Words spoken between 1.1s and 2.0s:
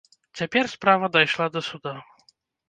дайшла да суда.